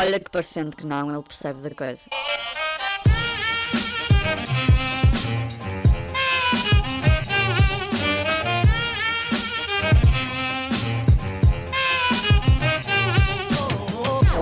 Olha 0.00 0.18
que 0.18 0.30
parecendo 0.30 0.74
que 0.74 0.86
não, 0.86 1.10
ele 1.10 1.22
percebe 1.22 1.60
da 1.60 1.70
coisa. 1.74 2.08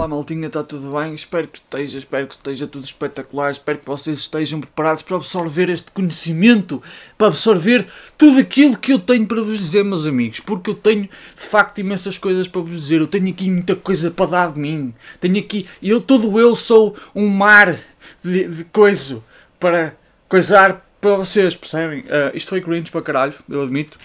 Maltinha, 0.09 0.47
está 0.47 0.65
tudo 0.65 0.99
bem? 0.99 1.15
Espero 1.15 1.47
que 1.47 1.59
esteja, 1.59 1.99
espero 1.99 2.27
que 2.27 2.35
esteja 2.35 2.67
tudo 2.67 2.85
espetacular, 2.85 3.51
espero 3.51 3.79
que 3.79 3.87
vocês 3.87 4.19
estejam 4.21 4.61
preparados 4.61 5.03
para 5.03 5.17
absorver 5.17 5.69
este 5.69 5.91
conhecimento, 5.91 6.83
para 7.17 7.29
absorver 7.29 7.87
tudo 8.17 8.41
aquilo 8.41 8.77
que 8.77 8.93
eu 8.93 8.99
tenho 8.99 9.27
para 9.27 9.43
vos 9.43 9.59
dizer, 9.59 9.85
meus 9.85 10.07
amigos, 10.07 10.41
porque 10.41 10.71
eu 10.71 10.75
tenho 10.75 11.03
de 11.03 11.11
facto 11.41 11.79
imensas 11.79 12.19
coisas 12.19 12.49
para 12.49 12.61
vos 12.61 12.81
dizer, 12.81 13.01
eu 13.01 13.07
tenho 13.07 13.29
aqui 13.29 13.51
muita 13.51 13.77
coisa 13.77 14.11
para 14.11 14.31
dar 14.31 14.53
de 14.53 14.59
mim, 14.59 14.95
tenho 15.21 15.39
aqui, 15.39 15.67
eu, 15.83 16.01
todo 16.01 16.41
eu 16.41 16.57
sou 16.57 16.97
um 17.15 17.29
mar 17.29 17.79
de, 18.25 18.49
de 18.49 18.65
coisa 18.65 19.23
para 19.61 19.95
coisar 20.29 20.85
para 21.01 21.17
vocês, 21.17 21.55
percebem? 21.55 22.01
Uh, 22.01 22.35
isto 22.35 22.49
foi 22.49 22.61
cringe 22.61 22.91
para 22.91 23.03
caralho, 23.03 23.35
eu 23.49 23.63
admito, 23.63 23.99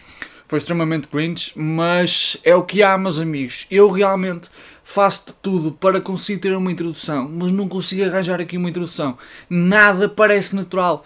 foi 0.53 0.59
extremamente 0.59 1.07
cringe, 1.07 1.51
mas 1.55 2.37
é 2.43 2.55
o 2.55 2.61
que 2.61 2.83
há, 2.83 2.95
meus 2.95 3.19
amigos, 3.19 3.65
eu 3.71 3.89
realmente 3.89 4.51
faço 4.83 5.25
de 5.25 5.33
tudo 5.41 5.71
para 5.71 5.99
conseguir 5.99 6.41
ter 6.41 6.55
uma 6.55 6.71
introdução, 6.71 7.27
mas 7.27 7.51
não 7.51 7.67
consigo 7.67 8.05
arranjar 8.05 8.39
aqui 8.39 8.55
uma 8.55 8.69
introdução. 8.69 9.17
Nada 9.49 10.07
parece 10.07 10.55
natural. 10.55 11.03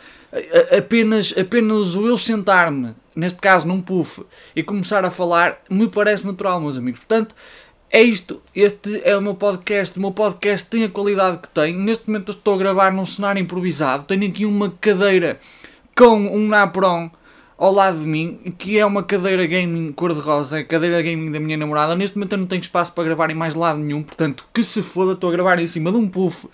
Apenas, 0.77 1.33
apenas 1.38 1.95
o 1.95 2.09
eu 2.09 2.17
sentar-me, 2.17 2.93
neste 3.15 3.39
caso 3.39 3.65
num 3.65 3.79
puff, 3.79 4.21
e 4.53 4.61
começar 4.61 5.05
a 5.05 5.09
falar, 5.09 5.61
me 5.69 5.88
parece 5.88 6.27
natural, 6.27 6.59
meus 6.59 6.77
amigos. 6.77 7.00
Portanto, 7.00 7.33
é 7.89 8.02
isto. 8.02 8.41
Este 8.53 9.02
é 9.05 9.16
o 9.16 9.22
meu 9.22 9.35
podcast. 9.35 9.97
O 9.97 10.02
meu 10.02 10.11
podcast 10.11 10.69
tem 10.69 10.83
a 10.83 10.89
qualidade 10.89 11.38
que 11.38 11.47
tem. 11.47 11.73
Neste 11.73 12.09
momento 12.09 12.33
eu 12.33 12.35
estou 12.35 12.55
a 12.55 12.57
gravar 12.57 12.91
num 12.91 13.05
cenário 13.05 13.41
improvisado. 13.41 14.03
Tenho 14.03 14.27
aqui 14.27 14.45
uma 14.45 14.72
cadeira 14.72 15.39
com 15.95 16.17
um 16.17 16.50
Napron 16.50 17.09
ao 17.58 17.73
lado 17.73 18.00
de 18.00 18.05
mim, 18.05 18.53
que 18.58 18.77
é 18.77 18.86
uma 18.86 19.03
cadeira 19.03 19.45
gaming 19.47 19.91
cor-de-rosa, 19.91 20.59
a 20.59 20.63
cadeira 20.63 21.02
gaming 21.02 21.31
da 21.31 21.39
minha 21.39 21.58
namorada. 21.58 21.95
Neste 21.95 22.17
momento 22.17 22.33
eu 22.33 22.38
não 22.38 22.45
tenho 22.45 22.61
espaço 22.61 22.94
para 22.94 23.03
gravar 23.03 23.31
em 23.31 23.36
mais 23.36 23.55
lado 23.55 23.80
nenhum, 23.80 24.03
portanto, 24.03 24.45
que 24.53 24.63
se 24.63 24.83
foda, 24.83 25.13
estou 25.13 25.30
a 25.30 25.33
gravar 25.33 25.59
em 25.59 25.67
cima 25.67 25.91
de 25.91 25.97
um 25.97 26.08
puff 26.08 26.47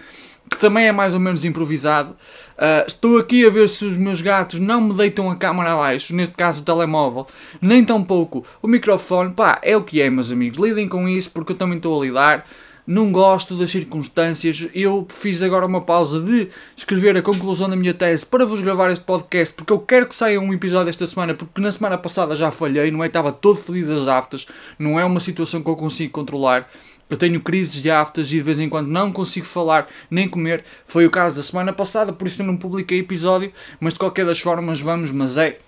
que 0.49 0.57
também 0.57 0.87
é 0.87 0.91
mais 0.91 1.13
ou 1.13 1.19
menos 1.19 1.43
improvisado. 1.45 2.11
Uh, 2.53 2.85
estou 2.87 3.17
aqui 3.17 3.45
a 3.45 3.49
ver 3.49 3.67
se 3.69 3.85
os 3.85 3.97
meus 3.97 4.21
gatos 4.21 4.59
não 4.59 4.81
me 4.81 4.93
deitam 4.93 5.29
a 5.31 5.35
câmara 5.35 5.73
abaixo, 5.73 6.15
neste 6.15 6.35
caso 6.35 6.61
o 6.61 6.63
telemóvel, 6.63 7.27
nem 7.61 7.83
tão 7.83 8.03
pouco 8.03 8.45
o 8.61 8.67
microfone. 8.67 9.33
Pá, 9.33 9.59
é 9.63 9.75
o 9.75 9.83
que 9.83 10.01
é, 10.01 10.09
meus 10.09 10.31
amigos. 10.31 10.59
Lidem 10.59 10.87
com 10.87 11.07
isso 11.07 11.31
porque 11.31 11.53
eu 11.53 11.57
também 11.57 11.77
estou 11.77 11.99
a 11.99 12.05
lidar 12.05 12.45
não 12.85 13.11
gosto 13.11 13.55
das 13.55 13.71
circunstâncias. 13.71 14.67
Eu 14.73 15.07
fiz 15.09 15.41
agora 15.41 15.65
uma 15.65 15.81
pausa 15.81 16.19
de 16.19 16.49
escrever 16.75 17.15
a 17.17 17.21
conclusão 17.21 17.69
da 17.69 17.75
minha 17.75 17.93
tese 17.93 18.25
para 18.25 18.45
vos 18.45 18.61
gravar 18.61 18.91
este 18.91 19.05
podcast, 19.05 19.53
porque 19.53 19.71
eu 19.71 19.79
quero 19.79 20.07
que 20.07 20.15
saia 20.15 20.39
um 20.39 20.53
episódio 20.53 20.89
esta 20.89 21.07
semana, 21.07 21.33
porque 21.33 21.61
na 21.61 21.71
semana 21.71 21.97
passada 21.97 22.35
já 22.35 22.51
falhei, 22.51 22.91
não 22.91 23.03
é? 23.03 23.07
Estava 23.07 23.31
todo 23.31 23.55
fodido 23.55 23.95
das 23.95 24.07
aftas, 24.07 24.45
não 24.77 24.99
é 24.99 25.05
uma 25.05 25.19
situação 25.19 25.61
que 25.61 25.69
eu 25.69 25.75
consigo 25.75 26.11
controlar. 26.11 26.69
Eu 27.09 27.17
tenho 27.17 27.39
crises 27.41 27.81
de 27.81 27.91
aftas 27.91 28.27
e 28.31 28.35
de 28.35 28.41
vez 28.41 28.59
em 28.59 28.69
quando 28.69 28.87
não 28.87 29.11
consigo 29.11 29.45
falar 29.45 29.87
nem 30.09 30.27
comer. 30.27 30.63
Foi 30.87 31.05
o 31.05 31.11
caso 31.11 31.35
da 31.35 31.43
semana 31.43 31.71
passada, 31.71 32.11
por 32.11 32.25
isso 32.25 32.41
eu 32.41 32.45
não 32.45 32.57
publiquei 32.57 32.99
episódio, 32.99 33.51
mas 33.79 33.93
de 33.93 33.99
qualquer 33.99 34.25
das 34.25 34.39
formas 34.39 34.81
vamos, 34.81 35.11
mas 35.11 35.37
é 35.37 35.59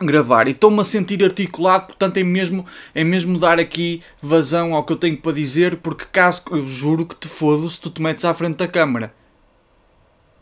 gravar 0.00 0.48
e 0.48 0.50
estou-me 0.50 0.80
a 0.80 0.84
sentir 0.84 1.22
articulado, 1.22 1.86
portanto 1.86 2.16
é 2.16 2.24
mesmo, 2.24 2.66
é 2.94 3.04
mesmo 3.04 3.38
dar 3.38 3.58
aqui 3.58 4.02
vazão 4.20 4.74
ao 4.74 4.84
que 4.84 4.92
eu 4.92 4.96
tenho 4.96 5.16
para 5.16 5.32
dizer, 5.32 5.76
porque 5.76 6.04
caso 6.04 6.42
eu 6.50 6.66
juro 6.66 7.06
que 7.06 7.14
te 7.14 7.28
fodo 7.28 7.68
se 7.70 7.80
tu 7.80 7.90
te 7.90 8.02
metes 8.02 8.24
à 8.24 8.34
frente 8.34 8.56
da 8.56 8.68
câmara. 8.68 9.14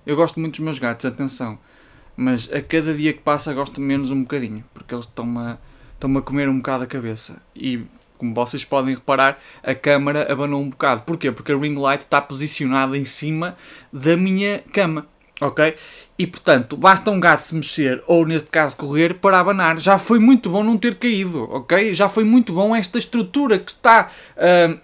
Eu 0.06 0.16
gosto 0.16 0.40
muito 0.40 0.52
dos 0.54 0.60
meus 0.60 0.78
gatos, 0.78 1.04
atenção, 1.04 1.58
mas 2.16 2.52
a 2.52 2.60
cada 2.60 2.94
dia 2.94 3.12
que 3.12 3.20
passa 3.20 3.52
gosto 3.52 3.80
menos 3.80 4.10
um 4.10 4.22
bocadinho, 4.22 4.64
porque 4.74 4.94
eles 4.94 5.04
estão-me 5.04 5.38
a, 5.38 5.58
estão 5.94 6.16
a 6.16 6.22
comer 6.22 6.48
um 6.48 6.56
bocado 6.56 6.84
a 6.84 6.86
cabeça 6.86 7.40
e 7.54 7.84
como 8.22 8.34
vocês 8.34 8.64
podem 8.64 8.94
reparar, 8.94 9.36
a 9.64 9.74
câmara 9.74 10.32
abanou 10.32 10.62
um 10.62 10.70
bocado. 10.70 11.02
Porquê? 11.02 11.32
Porque 11.32 11.50
a 11.50 11.58
ring 11.58 11.74
light 11.74 12.02
está 12.02 12.20
posicionada 12.20 12.96
em 12.96 13.04
cima 13.04 13.56
da 13.92 14.16
minha 14.16 14.60
cama 14.72 15.08
ok? 15.46 15.74
E 16.18 16.26
portanto, 16.26 16.76
basta 16.76 17.10
um 17.10 17.18
gato 17.18 17.40
se 17.40 17.54
mexer, 17.54 18.02
ou 18.06 18.24
neste 18.24 18.48
caso 18.48 18.76
correr, 18.76 19.14
para 19.14 19.40
abanar. 19.40 19.78
Já 19.80 19.98
foi 19.98 20.18
muito 20.18 20.48
bom 20.48 20.62
não 20.62 20.76
ter 20.78 20.94
caído, 20.96 21.44
ok? 21.50 21.94
Já 21.94 22.08
foi 22.08 22.24
muito 22.24 22.52
bom 22.52 22.74
esta 22.74 22.98
estrutura 22.98 23.58
que 23.58 23.70
está 23.70 24.10
uh, 24.36 24.78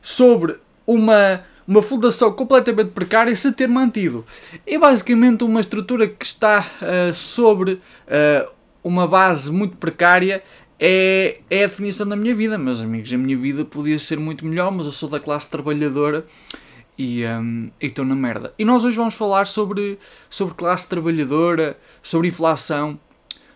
sobre 0.00 0.56
uma, 0.86 1.42
uma 1.66 1.82
fundação 1.82 2.32
completamente 2.32 2.90
precária 2.90 3.34
se 3.34 3.52
ter 3.52 3.68
mantido. 3.68 4.24
É 4.66 4.78
basicamente 4.78 5.44
uma 5.44 5.60
estrutura 5.60 6.06
que 6.06 6.24
está 6.24 6.66
uh, 6.80 7.12
sobre 7.12 7.72
uh, 7.72 8.50
uma 8.82 9.08
base 9.08 9.50
muito 9.50 9.76
precária. 9.76 10.42
É, 10.78 11.38
é 11.48 11.64
a 11.64 11.66
definição 11.66 12.06
da 12.06 12.16
minha 12.16 12.34
vida, 12.34 12.58
meus 12.58 12.80
amigos. 12.80 13.12
A 13.12 13.16
minha 13.16 13.36
vida 13.36 13.64
podia 13.64 13.98
ser 13.98 14.18
muito 14.18 14.44
melhor, 14.44 14.70
mas 14.70 14.86
eu 14.86 14.92
sou 14.92 15.08
da 15.08 15.18
classe 15.18 15.48
trabalhadora 15.48 16.26
e 16.96 17.24
um, 17.26 17.70
estão 17.80 18.04
na 18.04 18.14
merda. 18.14 18.52
E 18.58 18.64
nós 18.64 18.84
hoje 18.84 18.96
vamos 18.96 19.14
falar 19.14 19.46
sobre, 19.46 19.98
sobre 20.30 20.54
classe 20.54 20.88
trabalhadora, 20.88 21.78
sobre 22.02 22.28
inflação, 22.28 22.98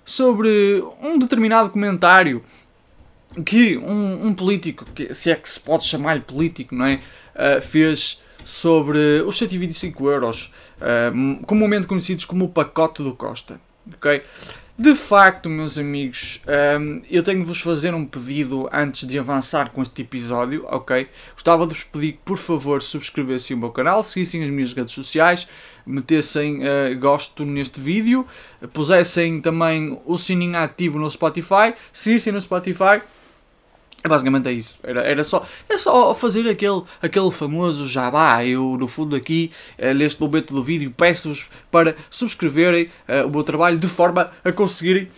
sobre 0.05 0.83
um 1.01 1.19
determinado 1.19 1.71
comentário 1.71 2.45
que 3.45 3.77
um, 3.77 4.29
um 4.29 4.35
político, 4.35 4.85
que, 4.95 5.15
se 5.15 5.31
é 5.31 5.37
que 5.37 5.49
se 5.49 5.61
pode 5.61 5.85
chamar-lhe 5.85 6.23
político, 6.23 6.75
não 6.75 6.87
é? 6.87 7.01
Uh, 7.35 7.61
fez 7.61 8.23
sobre 8.45 9.23
os 9.27 9.37
125 9.37 10.09
euros, 10.09 10.53
uh, 10.79 11.45
comumente 11.47 11.87
conhecidos 11.87 12.25
como 12.25 12.47
o 12.47 12.49
pacote 12.49 13.03
do 13.03 13.15
Costa. 13.15 13.61
ok 13.95 14.23
de 14.79 14.95
facto, 14.95 15.51
meus 15.51 15.77
amigos, 15.77 16.41
um, 16.79 17.03
eu 17.11 17.21
tenho 17.25 17.41
de 17.41 17.45
vos 17.45 17.61
fazer 17.61 17.93
um 17.95 18.05
pedido 18.05 18.69
antes 18.73 19.09
de 19.09 19.19
avançar 19.19 19.71
com 19.71 19.83
este 19.83 20.03
episódio, 20.03 20.65
ok? 20.71 21.09
Gostava 21.35 21.67
de 21.67 21.75
vos 21.75 21.83
pedir 21.83 22.13
que, 22.13 22.21
por 22.25 22.39
favor, 22.39 22.81
subscrevessem 22.81 23.57
o 23.57 23.59
meu 23.59 23.71
canal, 23.71 24.05
seguissem 24.05 24.41
as 24.45 24.51
minhas 24.51 24.73
redes 24.73 24.95
sociais, 24.95 25.49
metessem 25.85 26.61
uh, 26.61 26.97
gosto 26.97 27.45
neste 27.45 27.81
vídeo, 27.81 28.25
pusessem 28.73 29.41
também 29.41 30.01
o 30.07 30.17
sininho 30.17 30.57
ativo 30.57 30.97
no 30.97 31.11
Spotify, 31.11 31.75
seguissem 31.93 32.33
no 32.33 32.41
Spotify 32.41 33.03
basicamente 34.07 34.49
é 34.49 34.53
isso. 34.53 34.79
Era, 34.83 35.01
era, 35.01 35.25
só, 35.25 35.45
era 35.69 35.79
só 35.79 36.15
fazer 36.15 36.49
aquele, 36.49 36.83
aquele 37.03 37.31
famoso 37.31 37.87
jabá. 37.87 38.45
Eu, 38.45 38.77
no 38.79 38.87
fundo, 38.87 39.17
aqui, 39.17 39.51
eh, 39.77 39.93
neste 39.93 40.21
momento 40.21 40.55
do 40.55 40.63
vídeo, 40.63 40.93
peço-vos 40.97 41.49
para 41.71 41.97
subscreverem 42.11 42.91
uh, 43.09 43.27
o 43.27 43.31
meu 43.31 43.43
trabalho 43.43 43.79
de 43.79 43.89
forma 43.89 44.31
a 44.45 44.53
conseguirem 44.53 45.09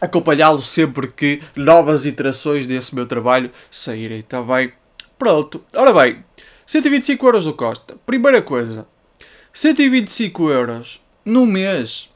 acompanhá-lo 0.00 0.62
sempre 0.62 1.08
que 1.08 1.42
novas 1.54 2.06
iterações 2.06 2.66
desse 2.66 2.94
meu 2.94 3.06
trabalho 3.06 3.50
saírem. 3.70 4.20
Está 4.20 4.40
bem? 4.40 4.72
Pronto. 5.18 5.62
Ora 5.74 5.92
bem, 5.92 6.24
125 6.66 7.26
euros 7.26 7.44
do 7.44 7.52
Costa. 7.52 7.96
Primeira 8.06 8.40
coisa, 8.40 8.86
125 9.52 10.50
euros 10.50 11.00
num 11.24 11.46
mês, 11.46 12.10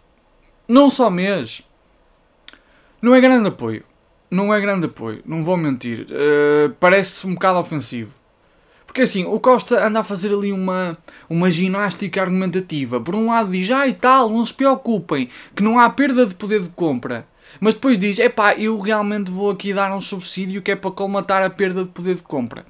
num 0.66 0.88
só 0.88 1.10
mês, 1.10 1.62
não 3.00 3.14
é 3.14 3.20
grande 3.20 3.48
apoio 3.48 3.84
não 4.30 4.52
é 4.52 4.60
grande 4.60 4.86
apoio, 4.86 5.22
não 5.24 5.42
vou 5.42 5.56
mentir. 5.56 6.06
Uh, 6.10 6.70
Parece 6.80 7.26
um 7.26 7.34
bocado 7.34 7.58
ofensivo. 7.58 8.12
Porque 8.86 9.02
assim, 9.02 9.24
o 9.24 9.38
Costa 9.38 9.86
anda 9.86 10.00
a 10.00 10.04
fazer 10.04 10.32
ali 10.32 10.50
uma, 10.50 10.96
uma 11.28 11.50
ginástica 11.50 12.22
argumentativa. 12.22 13.00
Por 13.00 13.14
um 13.14 13.26
lado 13.26 13.50
diz, 13.50 13.70
ah 13.70 13.86
e 13.86 13.92
tal, 13.92 14.30
não 14.30 14.44
se 14.44 14.54
preocupem, 14.54 15.28
que 15.54 15.62
não 15.62 15.78
há 15.78 15.90
perda 15.90 16.24
de 16.26 16.34
poder 16.34 16.62
de 16.62 16.70
compra. 16.70 17.26
Mas 17.60 17.74
depois 17.74 17.98
diz, 17.98 18.18
é 18.18 18.28
pá, 18.28 18.54
eu 18.54 18.78
realmente 18.78 19.30
vou 19.30 19.50
aqui 19.50 19.72
dar 19.72 19.94
um 19.94 20.00
subsídio 20.00 20.62
que 20.62 20.70
é 20.70 20.76
para 20.76 20.90
colmatar 20.90 21.42
a 21.42 21.50
perda 21.50 21.84
de 21.84 21.90
poder 21.90 22.14
de 22.14 22.22
compra 22.22 22.64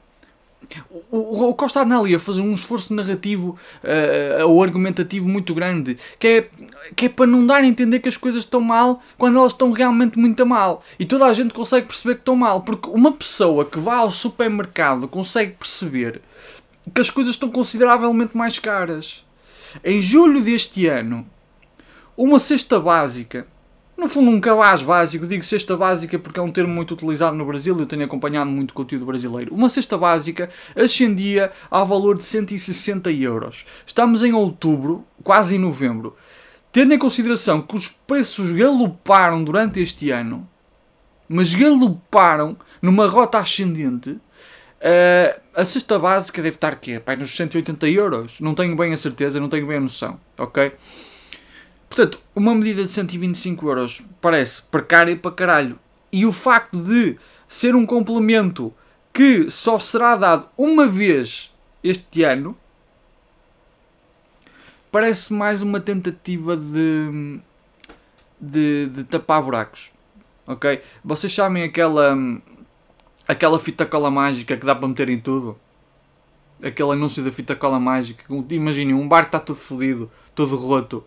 o, 1.10 1.48
o 1.48 1.54
Costa 1.54 1.82
anda 1.82 1.98
ali 1.98 2.14
a 2.14 2.20
fazer 2.20 2.40
um 2.40 2.52
esforço 2.52 2.94
narrativo 2.94 3.58
uh, 3.82 4.46
ou 4.46 4.62
argumentativo 4.62 5.28
muito 5.28 5.54
grande 5.54 5.98
que 6.18 6.26
é, 6.26 6.48
que 6.94 7.06
é 7.06 7.08
para 7.08 7.26
não 7.26 7.46
dar 7.46 7.62
a 7.62 7.66
entender 7.66 8.00
que 8.00 8.08
as 8.08 8.16
coisas 8.16 8.44
estão 8.44 8.60
mal 8.60 9.02
quando 9.16 9.38
elas 9.38 9.52
estão 9.52 9.72
realmente 9.72 10.18
muito 10.18 10.44
mal. 10.44 10.82
E 10.98 11.04
toda 11.04 11.26
a 11.26 11.32
gente 11.32 11.54
consegue 11.54 11.86
perceber 11.86 12.14
que 12.16 12.20
estão 12.20 12.36
mal 12.36 12.62
porque 12.62 12.88
uma 12.90 13.12
pessoa 13.12 13.64
que 13.64 13.78
vai 13.78 13.96
ao 13.96 14.10
supermercado 14.10 15.08
consegue 15.08 15.52
perceber 15.52 16.20
que 16.94 17.00
as 17.00 17.10
coisas 17.10 17.34
estão 17.34 17.50
consideravelmente 17.50 18.36
mais 18.36 18.58
caras. 18.58 19.24
Em 19.84 20.00
julho 20.00 20.40
deste 20.40 20.86
ano 20.86 21.26
uma 22.16 22.38
cesta 22.38 22.80
básica 22.80 23.46
no 23.98 24.08
fundo, 24.08 24.30
um 24.30 24.40
cabaz 24.40 24.80
básico, 24.80 25.26
digo 25.26 25.44
cesta 25.44 25.76
básica 25.76 26.16
porque 26.20 26.38
é 26.38 26.42
um 26.42 26.52
termo 26.52 26.72
muito 26.72 26.94
utilizado 26.94 27.36
no 27.36 27.44
Brasil 27.44 27.76
eu 27.76 27.84
tenho 27.84 28.04
acompanhado 28.04 28.48
muito 28.48 28.72
conteúdo 28.72 29.04
brasileiro. 29.04 29.52
Uma 29.52 29.68
cesta 29.68 29.98
básica 29.98 30.48
ascendia 30.76 31.50
ao 31.68 31.84
valor 31.84 32.16
de 32.16 32.22
160 32.22 33.10
euros. 33.10 33.66
Estamos 33.84 34.22
em 34.22 34.32
outubro, 34.32 35.04
quase 35.24 35.56
em 35.56 35.58
novembro. 35.58 36.16
Tendo 36.70 36.94
em 36.94 36.98
consideração 36.98 37.60
que 37.60 37.74
os 37.74 37.88
preços 37.88 38.52
galoparam 38.52 39.42
durante 39.42 39.80
este 39.80 40.12
ano, 40.12 40.48
mas 41.28 41.52
galoparam 41.52 42.56
numa 42.80 43.08
rota 43.08 43.38
ascendente, 43.38 44.20
Uh, 44.78 45.40
a 45.54 45.64
cesta 45.64 45.98
básica 45.98 46.40
deve 46.40 46.54
estar 46.54 46.72
aqui, 46.72 47.00
pai, 47.00 47.16
nos 47.16 47.34
180 47.34 47.88
euros. 47.88 48.40
Não 48.40 48.54
tenho 48.54 48.76
bem 48.76 48.92
a 48.92 48.96
certeza, 48.96 49.40
não 49.40 49.48
tenho 49.48 49.66
bem 49.66 49.78
a 49.78 49.80
noção, 49.80 50.20
ok? 50.38 50.72
Portanto, 51.88 52.20
uma 52.34 52.54
medida 52.54 52.84
de 52.84 52.90
125 52.90 53.66
euros 53.66 54.02
parece 54.20 54.62
precária 54.62 55.16
para 55.16 55.32
caralho. 55.32 55.78
E 56.12 56.24
o 56.24 56.32
facto 56.32 56.78
de 56.78 57.18
ser 57.48 57.74
um 57.74 57.86
complemento 57.86 58.72
que 59.12 59.50
só 59.50 59.80
será 59.80 60.16
dado 60.16 60.48
uma 60.56 60.86
vez 60.86 61.52
este 61.82 62.22
ano 62.22 62.56
parece 64.90 65.32
mais 65.32 65.62
uma 65.62 65.80
tentativa 65.80 66.56
de, 66.56 67.40
de, 68.40 68.86
de 68.86 69.04
tapar 69.04 69.42
buracos. 69.42 69.90
Ok? 70.46 70.80
Vocês 71.04 71.32
sabem 71.32 71.62
aquela 71.62 72.16
aquela 73.26 73.60
fita 73.60 73.84
cola 73.84 74.10
mágica 74.10 74.56
que 74.56 74.64
dá 74.64 74.74
para 74.74 74.88
meter 74.88 75.08
em 75.08 75.20
tudo? 75.20 75.58
Aquele 76.62 76.92
anúncio 76.92 77.22
da 77.22 77.30
fita 77.30 77.54
cola 77.54 77.78
mágica. 77.78 78.24
Imaginem, 78.50 78.94
um 78.94 79.06
bar 79.06 79.24
está 79.24 79.38
tudo 79.38 79.58
fodido, 79.58 80.10
todo 80.38 80.56
roto, 80.56 81.04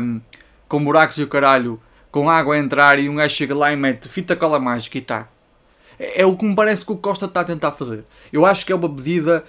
um, 0.00 0.20
com 0.68 0.84
buracos 0.84 1.18
e 1.18 1.24
o 1.24 1.28
caralho, 1.28 1.82
com 2.12 2.30
água 2.30 2.54
a 2.54 2.58
entrar 2.58 2.96
e 3.00 3.08
um 3.08 3.16
gajo 3.16 3.34
chega 3.34 3.56
lá 3.56 3.72
e 3.72 3.76
mete 3.76 4.08
fita 4.08 4.36
cola 4.36 4.60
mágica 4.60 4.98
e 4.98 5.00
está. 5.00 5.28
É, 5.98 6.22
é 6.22 6.26
o 6.26 6.36
que 6.36 6.44
me 6.44 6.54
parece 6.54 6.86
que 6.86 6.92
o 6.92 6.96
Costa 6.96 7.26
está 7.26 7.40
a 7.40 7.44
tentar 7.44 7.72
fazer. 7.72 8.04
Eu 8.32 8.46
acho 8.46 8.64
que 8.64 8.70
é 8.72 8.76
uma 8.76 8.88
medida 8.88 9.44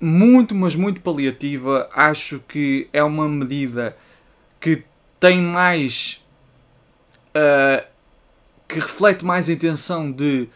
muito, 0.00 0.56
mas 0.56 0.74
muito 0.74 1.00
paliativa. 1.00 1.88
Acho 1.94 2.40
que 2.48 2.88
é 2.92 3.04
uma 3.04 3.28
medida 3.28 3.96
que 4.60 4.82
tem 5.20 5.40
mais. 5.40 6.26
Uh, 7.28 7.86
que 8.66 8.80
reflete 8.80 9.24
mais 9.24 9.48
a 9.48 9.52
intenção 9.52 10.10
de 10.10 10.48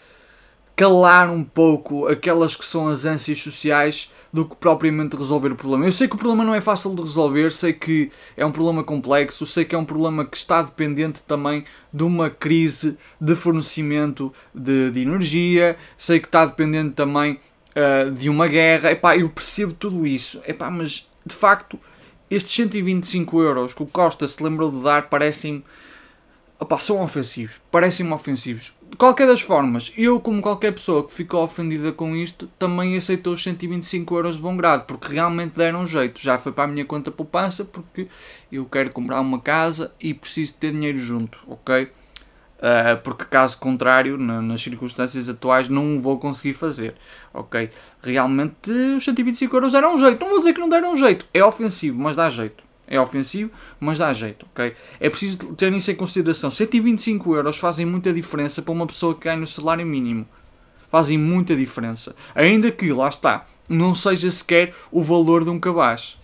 calar 0.74 1.30
um 1.30 1.44
pouco 1.44 2.08
aquelas 2.08 2.56
que 2.56 2.64
são 2.64 2.88
as 2.88 3.04
ânsias 3.04 3.38
sociais 3.40 4.10
do 4.32 4.46
que 4.46 4.56
propriamente 4.56 5.14
resolver 5.14 5.52
o 5.52 5.56
problema. 5.56 5.84
Eu 5.84 5.92
sei 5.92 6.08
que 6.08 6.14
o 6.14 6.18
problema 6.18 6.42
não 6.42 6.54
é 6.54 6.60
fácil 6.60 6.94
de 6.94 7.02
resolver, 7.02 7.52
sei 7.52 7.72
que 7.72 8.10
é 8.36 8.46
um 8.46 8.50
problema 8.50 8.82
complexo, 8.82 9.44
sei 9.44 9.64
que 9.64 9.74
é 9.74 9.78
um 9.78 9.84
problema 9.84 10.24
que 10.24 10.36
está 10.36 10.62
dependente 10.62 11.22
também 11.24 11.64
de 11.92 12.02
uma 12.02 12.30
crise 12.30 12.96
de 13.20 13.36
fornecimento 13.36 14.32
de, 14.54 14.90
de 14.90 15.00
energia, 15.02 15.76
sei 15.98 16.18
que 16.18 16.26
está 16.26 16.46
dependente 16.46 16.94
também 16.94 17.38
uh, 17.76 18.10
de 18.10 18.30
uma 18.30 18.48
guerra. 18.48 18.90
Epá, 18.90 19.16
eu 19.16 19.28
percebo 19.28 19.74
tudo 19.74 20.06
isso, 20.06 20.40
Epá, 20.46 20.70
mas 20.70 21.06
de 21.26 21.34
facto 21.34 21.78
estes 22.30 22.54
125 22.54 23.42
euros 23.42 23.74
que 23.74 23.82
o 23.82 23.86
Costa 23.86 24.26
se 24.26 24.42
lembrou 24.42 24.70
de 24.70 24.82
dar 24.82 25.10
parecem 25.10 25.62
Opa, 26.62 26.78
são 26.78 27.02
ofensivos, 27.02 27.60
parecem-me 27.72 28.12
ofensivos. 28.12 28.72
De 28.88 28.96
qualquer 28.96 29.26
das 29.26 29.40
formas, 29.40 29.92
eu, 29.96 30.20
como 30.20 30.40
qualquer 30.40 30.72
pessoa 30.72 31.04
que 31.04 31.12
ficou 31.12 31.42
ofendida 31.42 31.90
com 31.90 32.14
isto, 32.14 32.46
também 32.56 32.96
aceitou 32.96 33.34
os 33.34 33.42
125 33.42 34.14
euros 34.14 34.36
de 34.36 34.42
bom 34.42 34.56
grado, 34.56 34.84
porque 34.86 35.12
realmente 35.12 35.56
deram 35.56 35.84
jeito. 35.88 36.20
Já 36.20 36.38
foi 36.38 36.52
para 36.52 36.62
a 36.62 36.66
minha 36.68 36.84
conta 36.84 37.10
poupança, 37.10 37.64
porque 37.64 38.06
eu 38.52 38.64
quero 38.66 38.90
comprar 38.90 39.18
uma 39.18 39.40
casa 39.40 39.92
e 40.00 40.14
preciso 40.14 40.54
ter 40.54 40.70
dinheiro 40.70 41.00
junto, 41.00 41.36
ok? 41.48 41.82
Uh, 41.82 42.96
porque 43.02 43.24
caso 43.24 43.58
contrário, 43.58 44.16
na, 44.16 44.40
nas 44.40 44.62
circunstâncias 44.62 45.28
atuais, 45.28 45.68
não 45.68 46.00
vou 46.00 46.16
conseguir 46.16 46.54
fazer, 46.54 46.94
ok? 47.34 47.70
Realmente, 48.00 48.70
os 48.70 49.04
125 49.04 49.56
euros 49.56 49.72
deram 49.72 49.96
um 49.96 49.98
jeito. 49.98 50.20
Não 50.20 50.28
vou 50.28 50.38
dizer 50.38 50.52
que 50.52 50.60
não 50.60 50.68
deram 50.68 50.92
um 50.92 50.96
jeito, 50.96 51.26
é 51.34 51.44
ofensivo, 51.44 51.98
mas 51.98 52.14
dá 52.14 52.30
jeito 52.30 52.62
é 52.92 53.00
ofensivo, 53.00 53.50
mas 53.80 53.98
dá 53.98 54.12
jeito, 54.12 54.46
ok? 54.52 54.74
É 55.00 55.08
preciso 55.08 55.38
ter 55.54 55.72
isso 55.72 55.90
em 55.90 55.94
consideração. 55.94 56.50
125 56.50 57.34
euros 57.34 57.56
fazem 57.56 57.86
muita 57.86 58.12
diferença 58.12 58.60
para 58.60 58.70
uma 58.70 58.86
pessoa 58.86 59.14
que 59.14 59.24
ganha 59.24 59.42
o 59.42 59.46
salário 59.46 59.86
mínimo. 59.86 60.28
Fazem 60.90 61.16
muita 61.16 61.56
diferença. 61.56 62.14
Ainda 62.34 62.70
que, 62.70 62.92
lá 62.92 63.08
está, 63.08 63.46
não 63.66 63.94
seja 63.94 64.30
sequer 64.30 64.74
o 64.90 65.02
valor 65.02 65.42
de 65.42 65.48
um 65.48 65.58
cabaz. 65.58 66.18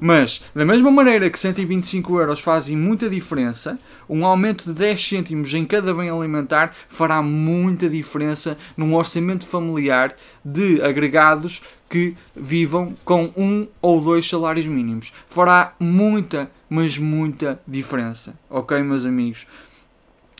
Mas, 0.00 0.42
da 0.54 0.64
mesma 0.64 0.90
maneira 0.90 1.30
que 1.30 1.38
125 1.38 2.18
euros 2.18 2.40
fazem 2.40 2.76
muita 2.76 3.08
diferença, 3.08 3.78
um 4.08 4.24
aumento 4.26 4.64
de 4.64 4.72
10 4.74 5.08
cêntimos 5.08 5.54
em 5.54 5.64
cada 5.64 5.92
bem 5.94 6.10
alimentar 6.10 6.74
fará 6.88 7.22
muita 7.22 7.88
diferença 7.88 8.58
num 8.76 8.94
orçamento 8.94 9.46
familiar 9.46 10.14
de 10.44 10.82
agregados 10.82 11.62
que 11.88 12.16
vivam 12.34 12.94
com 13.04 13.32
um 13.36 13.66
ou 13.80 14.00
dois 14.00 14.28
salários 14.28 14.66
mínimos. 14.66 15.12
Fará 15.28 15.74
muita, 15.78 16.50
mas 16.68 16.98
muita 16.98 17.60
diferença. 17.66 18.34
Ok, 18.50 18.80
meus 18.82 19.06
amigos? 19.06 19.46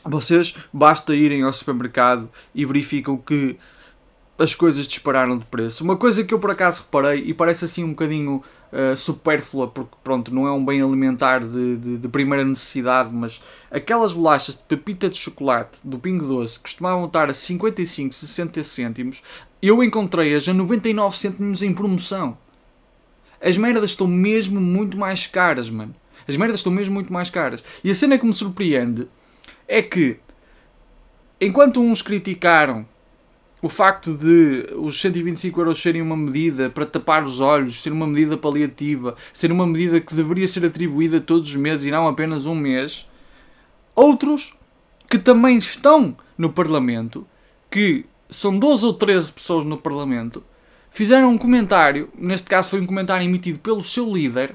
Vocês 0.04 0.56
basta 0.72 1.14
irem 1.14 1.42
ao 1.42 1.52
supermercado 1.52 2.28
e 2.54 2.64
verificam 2.64 3.16
que 3.16 3.56
as 4.38 4.54
coisas 4.54 4.86
dispararam 4.86 5.38
de 5.38 5.44
preço. 5.46 5.82
Uma 5.82 5.96
coisa 5.96 6.22
que 6.22 6.34
eu 6.34 6.38
por 6.38 6.50
acaso 6.50 6.82
reparei 6.82 7.24
e 7.24 7.32
parece 7.32 7.64
assim 7.64 7.82
um 7.82 7.90
bocadinho 7.90 8.42
uh, 8.72 8.96
supérflua, 8.96 9.68
porque 9.68 9.96
pronto, 10.04 10.34
não 10.34 10.46
é 10.46 10.52
um 10.52 10.64
bem 10.64 10.82
alimentar 10.82 11.40
de, 11.40 11.76
de, 11.76 11.98
de, 11.98 12.08
primeira 12.08 12.44
necessidade, 12.44 13.10
mas 13.12 13.42
aquelas 13.70 14.12
bolachas 14.12 14.54
de 14.54 14.62
pepita 14.62 15.08
de 15.08 15.16
chocolate 15.16 15.78
do 15.82 15.98
Pingo 15.98 16.26
Doce 16.26 16.58
costumavam 16.58 17.06
estar 17.06 17.30
a 17.30 17.34
55, 17.34 18.14
60 18.14 18.64
cêntimos, 18.64 19.22
eu 19.62 19.82
encontrei-as 19.82 20.48
a 20.48 20.52
99 20.52 21.16
cêntimos 21.16 21.62
em 21.62 21.72
promoção. 21.72 22.36
As 23.40 23.56
merdas 23.56 23.90
estão 23.90 24.06
mesmo 24.06 24.60
muito 24.60 24.98
mais 24.98 25.26
caras, 25.26 25.70
mano. 25.70 25.94
As 26.28 26.36
merdas 26.36 26.60
estão 26.60 26.72
mesmo 26.72 26.94
muito 26.94 27.12
mais 27.12 27.30
caras. 27.30 27.62
E 27.84 27.90
a 27.90 27.94
cena 27.94 28.18
que 28.18 28.26
me 28.26 28.34
surpreende 28.34 29.06
é 29.68 29.80
que, 29.80 30.16
enquanto 31.40 31.80
uns 31.80 32.02
criticaram 32.02 32.86
o 33.66 33.68
facto 33.68 34.14
de 34.14 34.72
os 34.76 35.00
125 35.00 35.60
euros 35.60 35.82
serem 35.82 36.00
uma 36.00 36.16
medida 36.16 36.70
para 36.70 36.86
tapar 36.86 37.24
os 37.24 37.40
olhos, 37.40 37.82
ser 37.82 37.92
uma 37.92 38.06
medida 38.06 38.36
paliativa, 38.36 39.16
ser 39.32 39.50
uma 39.50 39.66
medida 39.66 40.00
que 40.00 40.14
deveria 40.14 40.46
ser 40.46 40.64
atribuída 40.64 41.20
todos 41.20 41.50
os 41.50 41.56
meses 41.56 41.84
e 41.84 41.90
não 41.90 42.06
apenas 42.06 42.46
um 42.46 42.54
mês, 42.54 43.08
outros 43.92 44.54
que 45.10 45.18
também 45.18 45.58
estão 45.58 46.16
no 46.38 46.52
Parlamento, 46.52 47.26
que 47.68 48.06
são 48.30 48.56
12 48.56 48.86
ou 48.86 48.94
13 48.94 49.32
pessoas 49.32 49.64
no 49.64 49.76
Parlamento, 49.78 50.44
fizeram 50.92 51.30
um 51.30 51.38
comentário, 51.38 52.08
neste 52.16 52.48
caso 52.48 52.68
foi 52.68 52.80
um 52.80 52.86
comentário 52.86 53.24
emitido 53.24 53.58
pelo 53.58 53.82
seu 53.82 54.08
líder, 54.12 54.54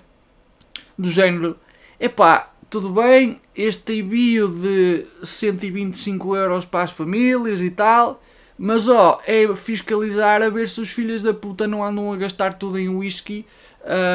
do 0.98 1.10
género: 1.10 1.58
epá, 2.00 2.54
tudo 2.70 2.90
bem, 2.90 3.42
este 3.54 4.00
envio 4.00 4.48
de 4.48 5.06
125 5.22 6.34
euros 6.34 6.64
para 6.64 6.84
as 6.84 6.92
famílias 6.92 7.60
e 7.60 7.70
tal, 7.70 8.22
mas 8.64 8.88
ó, 8.88 9.20
é 9.26 9.56
fiscalizar 9.56 10.44
a 10.44 10.50
ver 10.50 10.70
se 10.70 10.80
os 10.80 10.92
filhos 10.92 11.24
da 11.24 11.34
puta 11.34 11.66
não 11.66 11.84
andam 11.84 12.14
a 12.14 12.16
gastar 12.16 12.54
tudo 12.54 12.78
em 12.78 12.88
whisky, 12.90 13.44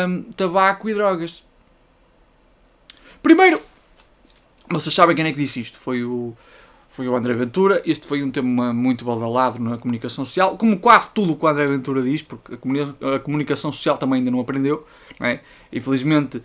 um, 0.09 0.23
tabaco 0.37 0.89
e 0.89 0.95
drogas. 0.95 1.43
Primeiro, 3.21 3.61
vocês 4.71 4.95
sabem 4.95 5.17
quem 5.17 5.27
é 5.27 5.33
que 5.33 5.39
disse 5.39 5.63
isto? 5.63 5.77
Foi 5.77 6.05
o 6.05 6.33
foi 6.91 7.09
o 7.09 7.17
André 7.17 7.35
Ventura. 7.35 7.83
Este 7.85 8.07
foi 8.07 8.23
um 8.23 8.31
tema 8.31 8.73
muito 8.73 9.05
badalado 9.05 9.59
na 9.59 9.79
comunicação 9.79 10.25
social, 10.25 10.57
como 10.57 10.79
quase 10.79 11.11
tudo 11.13 11.33
o 11.33 11.37
que 11.37 11.45
o 11.45 11.49
André 11.49 11.67
Ventura 11.67 12.01
diz, 12.01 12.23
porque 12.23 12.55
a, 12.55 13.19
comunicação 13.19 13.73
social 13.73 13.99
também 13.99 14.21
ainda 14.21 14.31
não 14.31 14.39
aprendeu. 14.39 14.87
Não 15.19 15.27
é? 15.27 15.41
Infelizmente, 15.73 16.37
uh, 16.39 16.43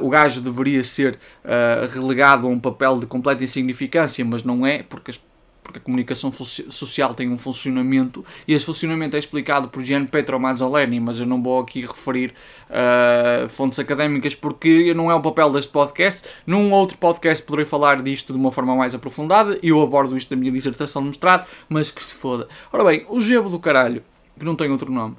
o 0.00 0.08
gajo 0.08 0.40
deveria 0.40 0.84
ser 0.84 1.18
uh, 1.44 1.92
relegado 1.92 2.46
a 2.46 2.50
um 2.50 2.60
papel 2.60 3.00
de 3.00 3.06
completa 3.06 3.42
insignificância, 3.42 4.24
mas 4.24 4.44
não 4.44 4.64
é, 4.64 4.84
porque 4.84 5.10
as 5.10 5.20
porque 5.66 5.78
a 5.78 5.82
comunicação 5.82 6.32
social 6.32 7.12
tem 7.12 7.28
um 7.28 7.36
funcionamento 7.36 8.24
e 8.46 8.54
esse 8.54 8.64
funcionamento 8.64 9.16
é 9.16 9.18
explicado 9.18 9.68
por 9.68 9.82
Gian 9.82 10.06
Petro 10.06 10.38
Mazzoleni, 10.38 11.00
mas 11.00 11.18
eu 11.18 11.26
não 11.26 11.42
vou 11.42 11.60
aqui 11.60 11.80
referir 11.80 12.32
uh, 12.70 13.48
fontes 13.48 13.78
académicas 13.78 14.34
porque 14.34 14.94
não 14.94 15.10
é 15.10 15.14
o 15.14 15.20
papel 15.20 15.50
deste 15.50 15.72
podcast. 15.72 16.22
Num 16.46 16.72
outro 16.72 16.96
podcast 16.96 17.44
poderei 17.44 17.64
falar 17.64 18.00
disto 18.00 18.32
de 18.32 18.38
uma 18.38 18.52
forma 18.52 18.76
mais 18.76 18.94
aprofundada 18.94 19.58
e 19.60 19.70
eu 19.70 19.82
abordo 19.82 20.16
isto 20.16 20.32
na 20.32 20.40
minha 20.40 20.52
dissertação 20.52 21.02
de 21.02 21.08
mestrado, 21.08 21.46
mas 21.68 21.90
que 21.90 22.02
se 22.02 22.14
foda. 22.14 22.48
Ora 22.72 22.84
bem, 22.84 23.04
o 23.08 23.20
Gebo 23.20 23.50
do 23.50 23.58
caralho, 23.58 24.04
que 24.38 24.44
não 24.44 24.54
tem 24.54 24.70
outro 24.70 24.92
nome, 24.92 25.16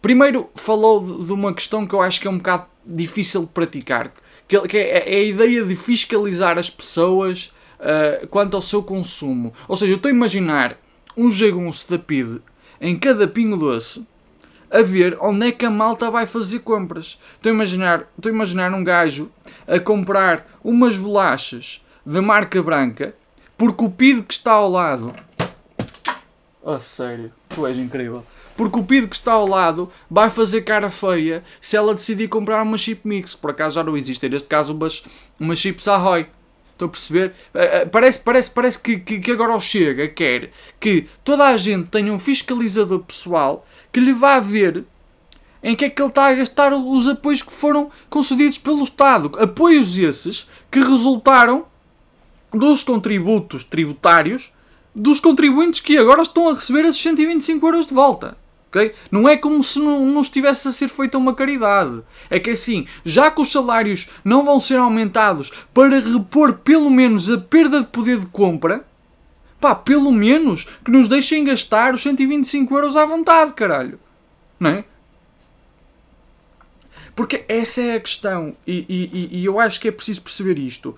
primeiro 0.00 0.48
falou 0.54 1.00
de, 1.00 1.26
de 1.26 1.32
uma 1.32 1.52
questão 1.52 1.86
que 1.86 1.94
eu 1.94 2.00
acho 2.00 2.18
que 2.18 2.26
é 2.26 2.30
um 2.30 2.38
bocado 2.38 2.64
difícil 2.86 3.42
de 3.42 3.48
praticar, 3.48 4.10
que, 4.48 4.58
que 4.62 4.78
é, 4.78 5.14
é 5.14 5.16
a 5.18 5.24
ideia 5.24 5.64
de 5.64 5.76
fiscalizar 5.76 6.58
as 6.58 6.70
pessoas 6.70 7.52
uh, 7.80 8.26
quanto 8.28 8.54
ao 8.56 8.62
seu 8.62 8.82
consumo. 8.82 9.52
Ou 9.66 9.76
seja, 9.76 9.92
eu 9.92 9.96
estou 9.96 10.08
a 10.08 10.14
imaginar 10.14 10.76
um 11.16 11.30
jagunço 11.30 11.90
da 11.90 11.98
PID 11.98 12.40
em 12.80 12.96
cada 12.96 13.26
pingo 13.26 13.56
doce 13.56 14.06
a 14.70 14.82
ver 14.82 15.18
onde 15.20 15.48
é 15.48 15.52
que 15.52 15.66
a 15.66 15.70
malta 15.70 16.10
vai 16.10 16.26
fazer 16.26 16.60
compras. 16.60 17.18
Estou 17.36 17.50
a 17.50 17.54
imaginar, 17.54 18.06
estou 18.16 18.30
a 18.30 18.34
imaginar 18.34 18.72
um 18.72 18.84
gajo 18.84 19.30
a 19.66 19.80
comprar 19.80 20.46
umas 20.62 20.96
bolachas 20.96 21.84
da 22.06 22.22
marca 22.22 22.62
branca 22.62 23.14
porque 23.58 23.84
o 23.84 23.90
PID 23.90 24.22
que 24.22 24.32
está 24.32 24.52
ao 24.52 24.70
lado. 24.70 25.12
Oh, 26.62 26.78
sério, 26.78 27.32
tu 27.48 27.66
és 27.66 27.76
incrível. 27.76 28.24
Porque 28.56 28.78
o 28.78 28.84
PID 28.84 29.08
que 29.08 29.16
está 29.16 29.32
ao 29.32 29.46
lado 29.46 29.90
vai 30.10 30.30
fazer 30.30 30.62
cara 30.62 30.88
feia 30.88 31.42
se 31.60 31.76
ela 31.76 31.94
decidir 31.94 32.28
comprar 32.28 32.62
uma 32.62 32.78
chip 32.78 33.06
mix. 33.06 33.34
Por 33.34 33.50
acaso 33.50 33.74
já 33.74 33.84
não 33.84 33.96
existe, 33.96 34.28
neste 34.28 34.48
caso, 34.48 34.74
umas, 34.74 35.02
umas 35.38 35.58
chips 35.58 35.88
Ahoy. 35.88 36.26
Estão 36.80 36.88
a 36.88 36.90
perceber? 36.90 37.34
Uh, 37.54 37.86
uh, 37.86 37.90
parece, 37.90 38.18
parece, 38.20 38.50
parece 38.50 38.78
que, 38.78 38.98
que, 38.98 39.20
que, 39.20 39.30
agora 39.30 39.54
o 39.54 39.60
Chega 39.60 40.08
quer 40.08 40.50
que 40.78 41.06
toda 41.22 41.44
a 41.44 41.56
gente 41.56 41.88
tenha 41.88 42.10
um 42.10 42.18
fiscalizador 42.18 43.00
pessoal 43.00 43.66
que 43.92 44.00
lhe 44.00 44.14
vá 44.14 44.40
ver 44.40 44.84
em 45.62 45.76
que 45.76 45.84
é 45.84 45.90
que 45.90 46.00
ele 46.00 46.08
está 46.08 46.28
a 46.28 46.32
gastar 46.32 46.72
os 46.72 47.06
apoios 47.06 47.42
que 47.42 47.52
foram 47.52 47.90
concedidos 48.08 48.56
pelo 48.56 48.82
Estado. 48.82 49.30
Apoios 49.38 49.98
esses 49.98 50.48
que 50.70 50.80
resultaram 50.80 51.66
dos 52.50 52.82
contributos 52.82 53.62
tributários 53.62 54.50
dos 54.94 55.20
contribuintes 55.20 55.80
que 55.80 55.98
agora 55.98 56.22
estão 56.22 56.48
a 56.48 56.54
receber 56.54 56.86
esses 56.86 57.00
125 57.02 57.66
euros 57.66 57.86
de 57.86 57.94
volta. 57.94 58.38
Okay? 58.70 58.94
Não 59.10 59.28
é 59.28 59.36
como 59.36 59.62
se 59.64 59.80
não, 59.80 60.06
não 60.06 60.20
estivesse 60.20 60.68
a 60.68 60.72
ser 60.72 60.88
feita 60.88 61.18
uma 61.18 61.34
caridade. 61.34 62.02
É 62.30 62.38
que 62.38 62.50
assim, 62.50 62.86
já 63.04 63.28
que 63.28 63.40
os 63.40 63.50
salários 63.50 64.08
não 64.24 64.44
vão 64.44 64.60
ser 64.60 64.76
aumentados 64.76 65.50
para 65.74 65.98
repor 65.98 66.54
pelo 66.54 66.88
menos 66.88 67.28
a 67.28 67.36
perda 67.36 67.80
de 67.80 67.86
poder 67.86 68.20
de 68.20 68.26
compra, 68.26 68.86
pá, 69.60 69.74
pelo 69.74 70.12
menos 70.12 70.68
que 70.84 70.90
nos 70.90 71.08
deixem 71.08 71.44
gastar 71.44 71.94
os 71.94 72.02
125 72.02 72.72
euros 72.72 72.96
à 72.96 73.04
vontade, 73.04 73.52
caralho. 73.54 73.98
Não 74.58 74.70
é? 74.70 74.84
Porque 77.16 77.44
essa 77.48 77.80
é 77.80 77.96
a 77.96 78.00
questão. 78.00 78.54
E, 78.64 78.86
e, 78.88 79.40
e 79.40 79.44
eu 79.44 79.58
acho 79.58 79.80
que 79.80 79.88
é 79.88 79.90
preciso 79.90 80.22
perceber 80.22 80.58
isto. 80.58 80.96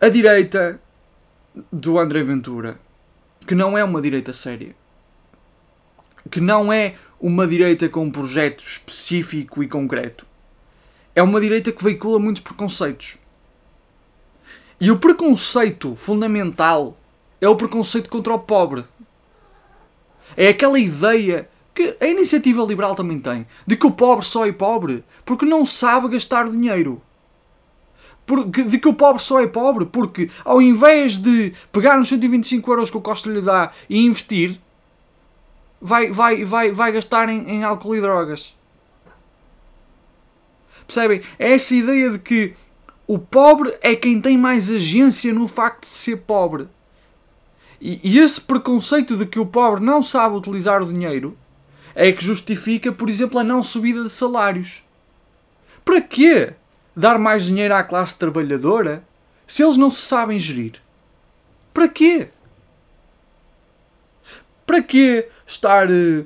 A 0.00 0.08
direita 0.08 0.80
do 1.72 1.98
André 1.98 2.22
Ventura, 2.22 2.78
que 3.44 3.56
não 3.56 3.76
é 3.76 3.82
uma 3.82 4.00
direita 4.00 4.32
séria 4.32 4.74
que 6.30 6.40
não 6.40 6.72
é 6.72 6.94
uma 7.20 7.46
direita 7.46 7.88
com 7.88 8.04
um 8.04 8.10
projeto 8.10 8.62
específico 8.62 9.62
e 9.62 9.68
concreto. 9.68 10.26
É 11.14 11.22
uma 11.22 11.40
direita 11.40 11.72
que 11.72 11.82
veicula 11.82 12.18
muitos 12.18 12.42
preconceitos. 12.42 13.18
E 14.80 14.90
o 14.90 14.98
preconceito 14.98 15.94
fundamental 15.94 16.96
é 17.40 17.48
o 17.48 17.56
preconceito 17.56 18.08
contra 18.08 18.34
o 18.34 18.38
pobre. 18.38 18.84
É 20.36 20.48
aquela 20.48 20.78
ideia 20.78 21.48
que 21.74 21.96
a 22.00 22.06
iniciativa 22.06 22.62
liberal 22.62 22.94
também 22.94 23.18
tem, 23.18 23.46
de 23.66 23.76
que 23.76 23.86
o 23.86 23.90
pobre 23.90 24.24
só 24.24 24.46
é 24.46 24.52
pobre 24.52 25.04
porque 25.24 25.44
não 25.44 25.64
sabe 25.64 26.08
gastar 26.08 26.48
dinheiro. 26.48 27.00
de 28.68 28.78
que 28.78 28.88
o 28.88 28.94
pobre 28.94 29.22
só 29.22 29.40
é 29.40 29.46
pobre 29.46 29.84
porque, 29.84 30.30
ao 30.44 30.60
invés 30.60 31.16
de 31.16 31.52
pegar 31.70 31.96
nos 31.96 32.08
125 32.08 32.70
euros 32.70 32.90
que 32.90 32.96
o 32.96 33.00
Costa 33.00 33.28
lhe 33.30 33.40
dá 33.40 33.72
e 33.88 34.04
investir, 34.04 34.60
vai, 35.80 36.10
vai, 36.10 36.44
vai, 36.44 36.72
vai 36.72 36.92
gastar 36.92 37.28
em, 37.28 37.48
em 37.48 37.64
álcool 37.64 37.96
e 37.96 38.00
drogas. 38.00 38.54
Percebem? 40.86 41.22
É 41.38 41.52
essa 41.52 41.74
ideia 41.74 42.10
de 42.10 42.18
que 42.18 42.54
o 43.06 43.18
pobre 43.18 43.76
é 43.80 43.94
quem 43.94 44.20
tem 44.20 44.36
mais 44.36 44.70
agência 44.70 45.32
no 45.32 45.48
facto 45.48 45.86
de 45.86 45.94
ser 45.94 46.18
pobre. 46.18 46.68
E, 47.80 48.00
e, 48.02 48.18
esse 48.18 48.40
preconceito 48.40 49.16
de 49.16 49.26
que 49.26 49.38
o 49.38 49.46
pobre 49.46 49.84
não 49.84 50.02
sabe 50.02 50.36
utilizar 50.36 50.82
o 50.82 50.86
dinheiro 50.86 51.36
é 51.94 52.10
que 52.12 52.24
justifica, 52.24 52.90
por 52.90 53.08
exemplo, 53.08 53.38
a 53.38 53.44
não 53.44 53.62
subida 53.62 54.02
de 54.02 54.10
salários. 54.10 54.82
Para 55.84 56.00
quê 56.00 56.54
dar 56.96 57.18
mais 57.18 57.44
dinheiro 57.44 57.74
à 57.74 57.82
classe 57.82 58.16
trabalhadora 58.16 59.04
se 59.46 59.62
eles 59.62 59.76
não 59.76 59.90
se 59.90 60.00
sabem 60.00 60.38
gerir? 60.38 60.80
Para 61.74 61.88
quê? 61.88 62.28
Para 64.64 64.82
quê 64.82 65.28
estar, 65.46 65.90
eh, 65.90 66.24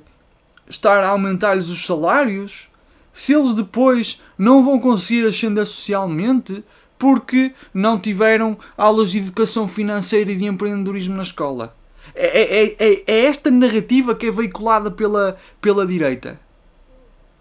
estar 0.68 1.02
a 1.02 1.08
aumentar-lhes 1.08 1.68
os 1.68 1.84
salários 1.84 2.68
se 3.12 3.34
eles 3.34 3.52
depois 3.52 4.22
não 4.36 4.62
vão 4.62 4.78
conseguir 4.78 5.26
ascender 5.26 5.66
socialmente 5.66 6.62
porque 6.98 7.52
não 7.72 7.98
tiveram 7.98 8.58
aulas 8.76 9.10
de 9.10 9.18
educação 9.18 9.66
financeira 9.68 10.32
e 10.32 10.36
de 10.36 10.44
empreendedorismo 10.44 11.16
na 11.16 11.22
escola? 11.22 11.76
É, 12.14 12.42
é, 12.42 12.76
é, 12.78 13.02
é 13.06 13.24
esta 13.24 13.50
narrativa 13.50 14.14
que 14.14 14.26
é 14.26 14.30
veiculada 14.30 14.90
pela, 14.90 15.36
pela 15.60 15.86
direita. 15.86 16.38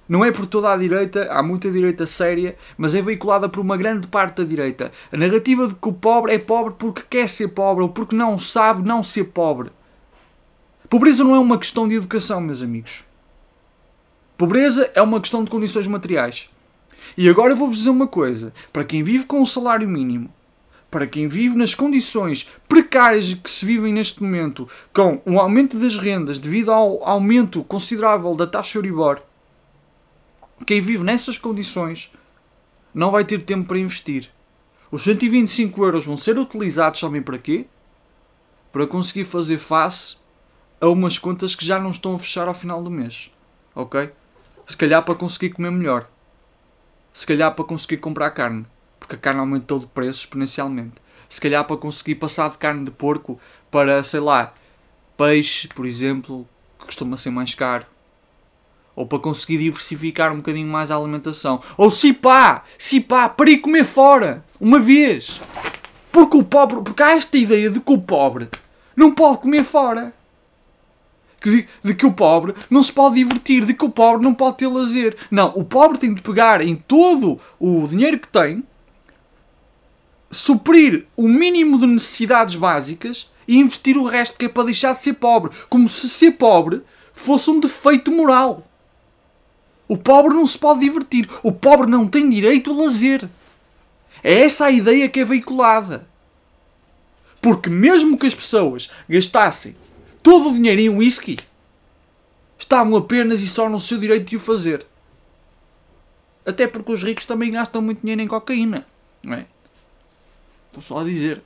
Não 0.08 0.24
é 0.24 0.32
por 0.32 0.46
toda 0.46 0.72
a 0.72 0.78
direita, 0.78 1.28
há 1.30 1.44
muita 1.44 1.70
direita 1.70 2.08
séria, 2.08 2.56
mas 2.78 2.96
é 2.96 3.02
veiculada 3.02 3.50
por 3.50 3.60
uma 3.60 3.76
grande 3.76 4.08
parte 4.08 4.38
da 4.38 4.44
direita. 4.44 4.92
A 5.12 5.18
narrativa 5.18 5.68
de 5.68 5.76
que 5.76 5.90
o 5.90 5.94
pobre 5.94 6.34
é 6.34 6.40
pobre 6.40 6.76
porque 6.78 7.04
quer 7.10 7.28
ser 7.28 7.50
pobre 7.50 7.84
ou 7.84 7.90
porque 7.90 8.16
não 8.16 8.40
sabe 8.40 8.88
não 8.88 9.04
ser 9.04 9.26
pobre. 9.26 9.70
Pobreza 10.90 11.22
não 11.22 11.36
é 11.36 11.40
uma 11.40 11.58
questão 11.58 11.86
de 11.86 11.96
educação, 11.96 12.40
meus 12.40 12.62
amigos. 12.62 13.04
Pobreza 14.38 14.90
é 14.96 15.02
uma 15.02 15.20
questão 15.20 15.44
de 15.44 15.52
condições 15.52 15.86
materiais. 15.86 16.50
E 17.18 17.28
agora 17.28 17.52
eu 17.52 17.58
vou-vos 17.58 17.80
dizer 17.80 17.90
uma 17.90 18.08
coisa: 18.08 18.54
para 18.72 18.86
quem 18.86 19.04
vive 19.04 19.26
com 19.26 19.42
o 19.42 19.46
salário 19.46 19.88
mínimo, 19.88 20.34
para 20.90 21.06
quem 21.06 21.28
vive 21.28 21.58
nas 21.58 21.76
condições 21.76 22.50
precárias 22.70 23.34
que 23.34 23.52
se 23.52 23.66
vivem 23.66 23.92
neste 23.92 24.24
momento, 24.24 24.70
com 24.94 25.22
o 25.26 25.32
um 25.32 25.40
aumento 25.40 25.78
das 25.78 25.98
rendas 25.98 26.40
devido 26.40 26.72
ao 26.72 27.06
aumento 27.06 27.66
considerável 27.66 28.34
da 28.34 28.48
taxa 28.48 28.78
Euribor, 28.78 29.22
quem 30.66 30.80
vive 30.80 31.04
nessas 31.04 31.38
condições 31.38 32.10
não 32.94 33.12
vai 33.12 33.26
ter 33.26 33.42
tempo 33.44 33.68
para 33.68 33.78
investir. 33.78 34.30
Os 34.90 35.04
125 35.04 35.84
euros 35.84 36.06
vão 36.06 36.16
ser 36.16 36.38
utilizados, 36.38 37.02
sabem 37.02 37.22
para 37.22 37.38
quê? 37.38 37.66
Para 38.72 38.88
conseguir 38.88 39.26
fazer 39.26 39.58
face 39.58 40.16
a 40.80 40.88
umas 40.88 41.18
contas 41.18 41.56
que 41.56 41.66
já 41.66 41.80
não 41.80 41.90
estão 41.90 42.14
a 42.14 42.20
fechar 42.20 42.48
ao 42.48 42.54
final 42.54 42.84
do 42.84 42.92
mês. 42.92 43.32
Ok? 43.74 44.12
Se 44.66 44.78
calhar 44.78 45.04
para 45.04 45.16
conseguir 45.16 45.52
comer 45.52 45.72
melhor. 45.72 46.08
Se 47.14 47.26
calhar 47.26 47.54
para 47.56 47.66
conseguir 47.66 47.98
comprar 47.98 48.30
carne. 48.32 48.66
Porque 49.00 49.16
a 49.16 49.18
carne 49.18 49.40
aumentou 49.40 49.80
de 49.80 49.88
preço 49.88 50.22
exponencialmente. 50.22 50.96
Se 51.30 51.42
calhar 51.42 51.64
para 51.66 51.78
conseguir 51.78 52.16
passar 52.16 52.50
de 52.50 52.58
carne 52.58 52.86
de 52.86 52.92
porco 52.92 53.40
para, 53.72 54.04
sei 54.04 54.20
lá, 54.20 54.54
peixe, 55.18 55.68
por 55.68 55.86
exemplo, 55.86 56.48
que 56.80 56.86
costuma 56.86 57.18
ser 57.18 57.32
mais 57.32 57.54
caro. 57.56 57.86
Ou 58.96 59.06
para 59.06 59.20
conseguir 59.20 59.58
diversificar 59.58 60.32
um 60.32 60.38
bocadinho 60.38 60.68
mais 60.68 60.92
a 60.92 60.96
alimentação. 60.96 61.62
Ou 61.78 61.90
se 61.92 62.14
pá, 62.14 62.64
se 62.78 63.00
pá, 63.00 63.30
para 63.30 63.50
ir 63.50 63.60
comer 63.60 63.86
fora. 63.86 64.44
Uma 64.60 64.80
vez. 64.80 65.42
Porque 66.12 66.38
o 66.38 66.44
pobre, 66.44 66.82
porque 66.82 67.04
há 67.04 67.12
esta 67.12 67.38
ideia 67.38 67.70
de 67.70 67.80
que 67.80 67.92
o 67.92 68.02
pobre 68.02 68.50
não 68.96 69.14
pode 69.14 69.40
comer 69.40 69.64
fora 69.64 70.17
de, 71.44 71.94
que 71.94 72.06
o 72.06 72.12
pobre 72.12 72.54
não 72.70 72.82
se 72.82 72.92
pode 72.92 73.16
divertir, 73.16 73.66
de 73.66 73.74
que 73.74 73.86
o 73.86 73.90
pobre 73.90 74.24
não 74.24 74.34
pode 74.34 74.58
ter 74.58 74.68
lazer. 74.68 75.16
Não, 75.30 75.54
o 75.56 75.64
pobre 75.64 75.98
tem 75.98 76.14
de 76.14 76.22
pegar 76.22 76.62
em 76.62 76.76
todo 76.76 77.40
o 77.60 77.88
dinheiro 77.88 78.20
que 78.20 78.28
tem, 78.28 78.64
suprir 80.32 81.06
o 81.16 81.28
mínimo 81.28 81.80
de 81.80 81.86
necessidades 81.86 82.56
básicas 82.56 83.32
e 83.48 83.58
investir 83.58 83.98
o 83.98 84.06
resto 84.06 84.38
que 84.38 84.46
é 84.46 84.50
para 84.50 84.66
deixar 84.66 84.94
de 84.94 85.00
ser 85.00 85.14
pobre. 85.14 85.52
Como 85.70 85.88
se 85.88 86.10
ser 86.10 86.32
pobre 86.32 86.82
fosse 87.14 87.50
um 87.50 87.60
defeito 87.60 88.12
moral. 88.12 88.68
O 89.88 89.98
pobre 89.98 90.34
não 90.34 90.46
se 90.46 90.58
pode 90.58 90.82
divertir. 90.82 91.30
O 91.42 91.52
pobre 91.52 91.90
não 91.90 92.08
tem 92.08 92.30
direito 92.30 92.72
a 92.72 92.84
lazer. 92.84 93.30
É 94.24 94.42
essa 94.44 94.66
a 94.66 94.72
ideia 94.72 95.08
que 95.08 95.22
é 95.22 95.26
veiculada. 95.26 96.08
Porque 97.42 97.70
mesmo 97.70 98.18
que 98.18 98.28
as 98.28 98.36
pessoas 98.36 98.90
gastassem 99.08 99.76
todo 100.22 100.50
o 100.50 100.54
dinheiro 100.54 100.82
em 100.82 100.90
whisky, 100.90 101.38
estavam 102.58 102.96
apenas 102.96 103.42
e 103.42 103.48
só 103.48 103.70
no 103.70 103.80
seu 103.80 103.98
direito 103.98 104.30
de 104.30 104.36
o 104.36 104.40
fazer. 104.40 104.86
Até 106.46 106.66
porque 106.66 106.92
os 106.92 107.04
ricos 107.04 107.26
também 107.26 107.52
gastam 107.52 107.82
muito 107.82 108.02
dinheiro 108.02 108.22
em 108.22 108.28
cocaína. 108.28 108.88
Não 109.22 109.34
é? 109.34 109.46
Estou 110.70 110.82
só 110.82 111.02
a 111.02 111.04
dizer. 111.04 111.42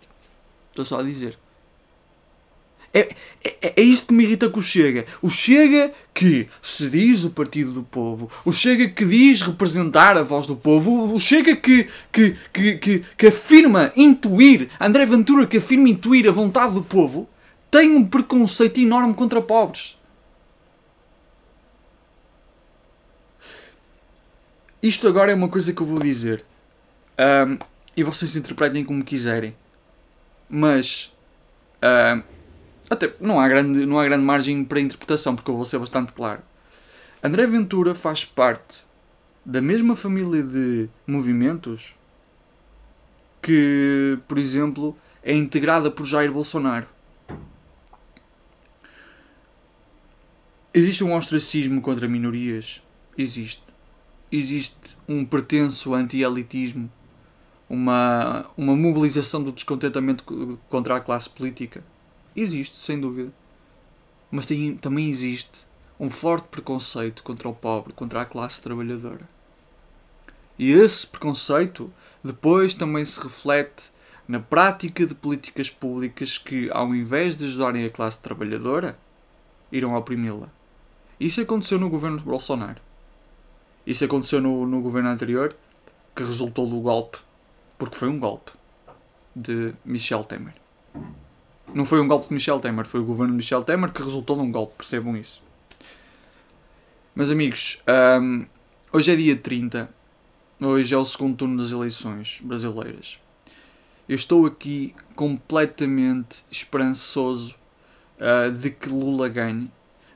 Estou 0.70 0.86
só 0.86 1.00
a 1.00 1.04
dizer. 1.04 1.38
É, 2.94 3.16
é, 3.44 3.74
é 3.78 3.82
isto 3.82 4.08
que 4.08 4.14
me 4.14 4.24
irrita 4.24 4.50
com 4.50 4.60
o 4.60 4.64
Chega. 4.64 5.06
O 5.22 5.30
Chega 5.30 5.94
que 6.14 6.48
se 6.62 6.90
diz 6.90 7.24
o 7.24 7.30
partido 7.30 7.72
do 7.72 7.84
povo, 7.84 8.30
o 8.44 8.52
Chega 8.52 8.90
que 8.90 9.06
diz 9.06 9.42
representar 9.42 10.18
a 10.18 10.24
voz 10.24 10.46
do 10.46 10.56
povo, 10.56 11.14
o 11.14 11.20
Chega 11.20 11.56
que, 11.56 11.88
que, 12.12 12.36
que, 12.52 12.78
que, 12.78 13.04
que 13.18 13.28
afirma 13.28 13.94
intuir, 13.96 14.70
André 14.80 15.06
Ventura 15.06 15.48
que 15.48 15.58
afirma 15.58 15.88
intuir 15.88 16.28
a 16.28 16.32
vontade 16.32 16.74
do 16.74 16.84
povo, 16.84 17.30
tem 17.72 17.96
um 17.96 18.06
preconceito 18.06 18.82
enorme 18.82 19.14
contra 19.14 19.42
pobres. 19.42 19.98
Isto 24.84 25.08
agora 25.08 25.32
é 25.32 25.36
uma 25.36 25.48
coisa 25.48 25.72
que 25.72 25.82
eu 25.82 25.86
vou 25.86 26.00
dizer. 26.00 26.44
Um, 27.18 27.58
e 27.96 28.04
vocês 28.04 28.36
interpretem 28.36 28.84
como 28.84 29.04
quiserem. 29.04 29.56
Mas. 30.50 31.14
Um, 31.82 32.24
até 32.90 33.14
não 33.22 33.40
há, 33.40 33.48
grande, 33.48 33.86
não 33.86 33.98
há 33.98 34.04
grande 34.04 34.26
margem 34.26 34.66
para 34.66 34.82
interpretação, 34.82 35.34
porque 35.34 35.50
eu 35.50 35.56
vou 35.56 35.64
ser 35.64 35.80
bastante 35.80 36.12
claro. 36.12 36.42
André 37.24 37.48
Ventura 37.48 37.96
faz 37.96 38.26
parte 38.26 38.84
da 39.46 39.62
mesma 39.62 39.96
família 39.96 40.44
de 40.44 40.90
movimentos 41.08 41.96
que, 43.42 44.20
por 44.28 44.38
exemplo, 44.38 44.98
é 45.24 45.34
integrada 45.34 45.90
por 45.90 46.06
Jair 46.06 46.32
Bolsonaro. 46.32 46.88
Existe 50.74 51.04
um 51.04 51.14
ostracismo 51.14 51.82
contra 51.82 52.08
minorias? 52.08 52.82
Existe. 53.18 53.62
Existe 54.32 54.96
um 55.06 55.26
pretenso 55.26 55.94
anti-elitismo 55.94 56.90
uma, 57.70 58.50
uma 58.56 58.74
mobilização 58.74 59.44
do 59.44 59.52
descontentamento 59.52 60.24
contra 60.70 60.96
a 60.96 61.02
classe 61.02 61.30
política? 61.30 61.84
Existe, 62.34 62.80
sem 62.80 62.98
dúvida. 62.98 63.34
Mas 64.32 64.46
tem, 64.46 64.78
também 64.78 65.10
existe 65.10 65.66
um 66.00 66.10
forte 66.10 66.48
preconceito 66.48 67.22
contra 67.22 67.50
o 67.50 67.54
pobre, 67.54 67.92
contra 67.92 68.22
a 68.22 68.26
classe 68.26 68.62
trabalhadora. 68.62 69.28
E 70.58 70.72
esse 70.72 71.06
preconceito 71.06 71.92
depois 72.24 72.74
também 72.74 73.04
se 73.04 73.20
reflete 73.20 73.92
na 74.26 74.40
prática 74.40 75.06
de 75.06 75.16
políticas 75.16 75.70
públicas 75.70 76.38
que, 76.38 76.70
ao 76.72 76.96
invés 76.96 77.36
de 77.36 77.44
ajudarem 77.44 77.84
a 77.84 77.90
classe 77.90 78.20
trabalhadora, 78.20 78.98
irão 79.70 79.96
oprimi-la. 79.96 80.50
Isso 81.22 81.40
aconteceu 81.40 81.78
no 81.78 81.88
governo 81.88 82.18
de 82.18 82.24
Bolsonaro. 82.24 82.82
Isso 83.86 84.04
aconteceu 84.04 84.42
no, 84.42 84.66
no 84.66 84.82
governo 84.82 85.08
anterior, 85.08 85.56
que 86.16 86.24
resultou 86.24 86.66
do 86.66 86.80
golpe, 86.80 87.20
porque 87.78 87.96
foi 87.96 88.10
um 88.10 88.18
golpe 88.18 88.52
de 89.36 89.72
Michel 89.86 90.24
Temer. 90.24 90.56
Não 91.76 91.86
foi 91.86 92.02
um 92.02 92.08
golpe 92.08 92.28
de 92.28 92.34
Michel 92.34 92.60
Temer, 92.60 92.88
foi 92.88 93.02
o 93.02 93.06
governo 93.06 93.34
de 93.34 93.38
Michel 93.38 93.64
Temer 93.64 93.92
que 93.92 94.02
resultou 94.02 94.36
num 94.36 94.52
golpe, 94.52 94.78
percebam 94.78 95.16
isso. 95.16 95.44
Meus 97.16 97.30
amigos, 97.30 97.80
um, 98.20 98.48
hoje 98.92 99.12
é 99.12 99.16
dia 99.16 99.38
30, 99.38 99.94
hoje 100.60 100.92
é 100.92 100.98
o 100.98 101.06
segundo 101.06 101.38
turno 101.38 101.62
das 101.62 101.72
eleições 101.72 102.40
brasileiras. 102.42 103.20
Eu 104.10 104.16
estou 104.16 104.48
aqui 104.48 104.96
completamente 105.16 106.44
esperançoso 106.50 107.54
uh, 108.18 108.52
de 108.52 108.72
que 108.72 108.90
Lula 108.90 109.30
ganhe. 109.30 109.70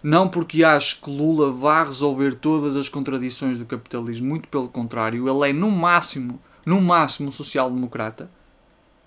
Não 0.05 0.29
porque 0.29 0.63
acho 0.63 1.01
que 1.01 1.09
Lula 1.09 1.51
vá 1.51 1.83
resolver 1.83 2.35
todas 2.35 2.75
as 2.75 2.87
contradições 2.87 3.57
do 3.57 3.65
capitalismo, 3.65 4.27
muito 4.27 4.47
pelo 4.47 4.69
contrário, 4.69 5.27
ele 5.27 5.49
é 5.49 5.51
no 5.51 5.71
máximo, 5.71 6.39
no 6.63 6.79
máximo 6.79 7.31
social-democrata 7.31 8.29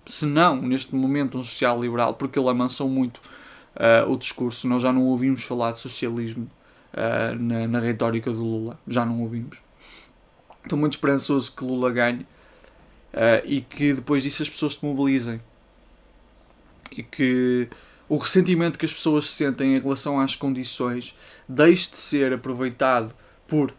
se 0.05 0.27
não, 0.27 0.61
neste 0.61 0.97
momento, 0.97 1.39
um 1.39 1.45
social-liberal, 1.45 2.15
porque 2.15 2.37
ele 2.37 2.49
amansou 2.49 2.89
muito 2.89 3.19
uh, 3.77 4.11
o 4.11 4.17
discurso. 4.17 4.67
Nós 4.67 4.83
já 4.83 4.93
não 4.93 5.05
ouvimos 5.05 5.45
falar 5.45 5.71
de 5.71 5.79
socialismo 5.79 6.51
uh, 6.95 7.41
na, 7.41 7.69
na 7.69 7.79
retórica 7.79 8.33
do 8.33 8.43
Lula. 8.43 8.77
Já 8.89 9.07
não 9.07 9.21
ouvimos. 9.21 9.59
Estou 10.65 10.77
muito 10.77 10.95
esperançoso 10.95 11.55
que 11.55 11.63
Lula 11.63 11.93
ganhe 11.93 12.23
uh, 13.15 13.45
e 13.45 13.61
que 13.61 13.93
depois 13.93 14.25
disso 14.25 14.43
as 14.43 14.49
pessoas 14.49 14.75
se 14.75 14.85
mobilizem. 14.85 15.41
E 16.91 17.05
que 17.05 17.69
o 18.09 18.17
ressentimento 18.17 18.79
que 18.79 18.87
as 18.87 18.93
pessoas 18.93 19.29
sentem 19.29 19.77
em 19.77 19.81
relação 19.81 20.19
às 20.19 20.35
condições 20.35 21.15
deixe 21.47 21.91
de 21.91 21.99
ser 21.99 22.33
aproveitado 22.33 23.15
por 23.47 23.75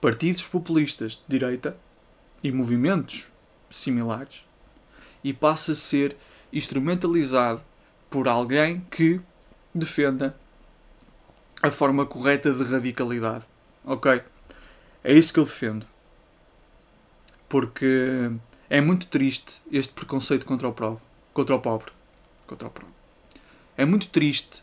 partidos 0.00 0.42
populistas 0.42 1.12
de 1.12 1.38
direita 1.38 1.76
e 2.42 2.52
movimentos 2.52 3.26
similares 3.70 4.44
e 5.22 5.32
passa 5.32 5.72
a 5.72 5.74
ser 5.74 6.16
instrumentalizado 6.52 7.62
por 8.10 8.28
alguém 8.28 8.80
que 8.90 9.20
defenda 9.74 10.36
a 11.62 11.70
forma 11.70 12.04
correta 12.04 12.52
de 12.52 12.62
radicalidade. 12.62 13.46
Ok? 13.84 14.22
É 15.02 15.12
isso 15.12 15.32
que 15.32 15.40
eu 15.40 15.44
defendo. 15.44 15.86
Porque 17.48 18.30
é 18.68 18.80
muito 18.80 19.06
triste 19.06 19.60
este 19.72 19.92
preconceito 19.92 20.44
contra 20.44 20.68
o 20.68 20.72
pobre. 20.72 21.02
Contra 21.32 21.56
o 21.56 21.60
pobre. 21.60 21.92
Contra 22.46 22.68
o 22.68 22.70
pobre. 22.70 22.93
É 23.76 23.84
muito 23.84 24.08
triste 24.08 24.62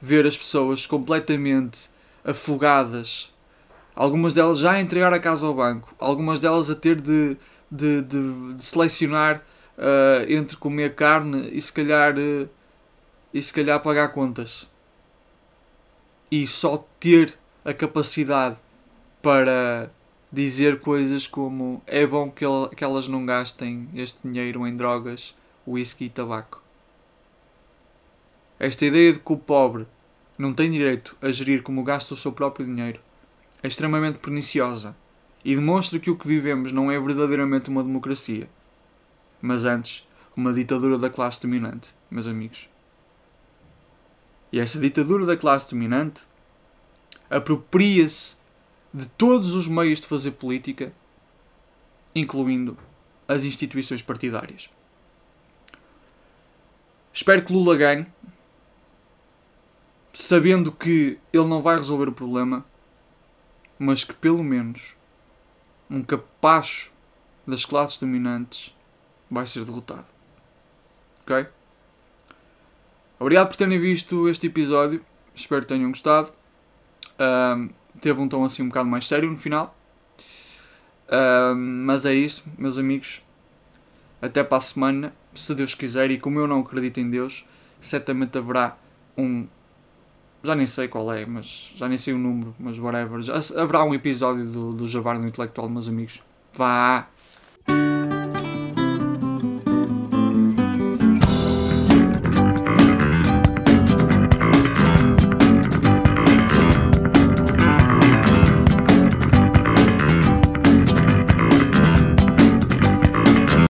ver 0.00 0.26
as 0.26 0.36
pessoas 0.36 0.86
completamente 0.86 1.88
afogadas. 2.24 3.32
Algumas 3.94 4.34
delas 4.34 4.58
já 4.58 4.72
a 4.72 4.80
entregar 4.80 5.12
a 5.12 5.18
casa 5.18 5.46
ao 5.46 5.54
banco. 5.54 5.94
Algumas 5.98 6.40
delas 6.40 6.70
a 6.70 6.74
ter 6.74 7.00
de, 7.00 7.36
de, 7.70 8.02
de, 8.02 8.54
de 8.54 8.64
selecionar 8.64 9.42
uh, 9.76 10.30
entre 10.30 10.56
comer 10.56 10.94
carne 10.94 11.48
e 11.52 11.60
se 11.60 11.72
calhar 11.72 12.16
uh, 12.16 12.48
e 13.32 13.42
se 13.42 13.52
calhar 13.52 13.80
pagar 13.80 14.08
contas 14.08 14.66
e 16.30 16.46
só 16.46 16.86
ter 17.00 17.34
a 17.64 17.72
capacidade 17.72 18.56
para 19.22 19.90
dizer 20.30 20.80
coisas 20.80 21.26
como 21.26 21.82
é 21.86 22.06
bom 22.06 22.30
que, 22.30 22.44
que 22.76 22.84
elas 22.84 23.08
não 23.08 23.24
gastem 23.24 23.88
este 23.94 24.26
dinheiro 24.28 24.66
em 24.66 24.76
drogas, 24.76 25.34
whisky 25.66 26.04
e 26.04 26.10
tabaco. 26.10 26.57
Esta 28.58 28.84
ideia 28.84 29.12
de 29.12 29.20
que 29.20 29.32
o 29.32 29.36
pobre 29.36 29.86
não 30.36 30.52
tem 30.52 30.70
direito 30.70 31.16
a 31.22 31.30
gerir 31.30 31.62
como 31.62 31.84
gasta 31.84 32.14
o 32.14 32.16
seu 32.16 32.32
próprio 32.32 32.66
dinheiro 32.66 33.00
é 33.62 33.68
extremamente 33.68 34.18
perniciosa 34.18 34.96
e 35.44 35.54
demonstra 35.54 35.98
que 35.98 36.10
o 36.10 36.16
que 36.16 36.26
vivemos 36.26 36.72
não 36.72 36.90
é 36.90 36.98
verdadeiramente 36.98 37.70
uma 37.70 37.82
democracia, 37.82 38.48
mas 39.40 39.64
antes 39.64 40.06
uma 40.36 40.52
ditadura 40.52 40.98
da 40.98 41.10
classe 41.10 41.40
dominante, 41.40 41.88
meus 42.10 42.26
amigos. 42.26 42.68
E 44.52 44.58
essa 44.58 44.78
ditadura 44.78 45.26
da 45.26 45.36
classe 45.36 45.70
dominante 45.70 46.22
apropria-se 47.30 48.36
de 48.92 49.06
todos 49.06 49.54
os 49.54 49.68
meios 49.68 50.00
de 50.00 50.06
fazer 50.06 50.32
política, 50.32 50.92
incluindo 52.14 52.76
as 53.26 53.44
instituições 53.44 54.00
partidárias. 54.00 54.70
Espero 57.12 57.44
que 57.44 57.52
Lula 57.52 57.76
ganhe, 57.76 58.06
sabendo 60.18 60.72
que 60.72 61.16
ele 61.32 61.46
não 61.46 61.62
vai 61.62 61.76
resolver 61.76 62.08
o 62.08 62.12
problema, 62.12 62.66
mas 63.78 64.02
que 64.02 64.12
pelo 64.12 64.42
menos 64.42 64.96
um 65.88 66.02
capacho 66.02 66.90
das 67.46 67.64
classes 67.64 67.98
dominantes 67.98 68.74
vai 69.30 69.46
ser 69.46 69.64
derrotado. 69.64 70.06
Ok? 71.22 71.46
Obrigado 73.20 73.46
por 73.46 73.56
terem 73.56 73.80
visto 73.80 74.28
este 74.28 74.48
episódio. 74.48 75.04
Espero 75.36 75.62
que 75.62 75.68
tenham 75.68 75.88
gostado. 75.88 76.32
Um, 77.18 77.70
teve 78.00 78.20
um 78.20 78.28
tom 78.28 78.44
assim 78.44 78.64
um 78.64 78.68
bocado 78.68 78.88
mais 78.88 79.06
sério 79.06 79.30
no 79.30 79.36
final. 79.36 79.76
Um, 81.10 81.84
mas 81.84 82.04
é 82.04 82.12
isso, 82.12 82.44
meus 82.58 82.76
amigos. 82.76 83.22
Até 84.20 84.42
para 84.42 84.58
a 84.58 84.60
semana, 84.60 85.14
se 85.32 85.54
Deus 85.54 85.74
quiser. 85.74 86.10
E 86.10 86.18
como 86.18 86.40
eu 86.40 86.48
não 86.48 86.60
acredito 86.60 86.98
em 86.98 87.08
Deus, 87.08 87.46
certamente 87.80 88.36
haverá 88.36 88.76
um. 89.16 89.46
Já 90.42 90.54
nem 90.54 90.66
sei 90.66 90.88
qual 90.88 91.12
é, 91.12 91.26
mas 91.26 91.72
já 91.74 91.88
nem 91.88 91.98
sei 91.98 92.14
o 92.14 92.18
número, 92.18 92.54
mas 92.58 92.78
whatever. 92.78 93.20
Já, 93.22 93.34
haverá 93.60 93.82
um 93.84 93.94
episódio 93.94 94.44
do, 94.46 94.72
do 94.72 94.86
Javar 94.86 95.18
no 95.18 95.26
Intelectual, 95.26 95.68
meus 95.68 95.88
amigos. 95.88 96.22
Vá! 96.54 97.08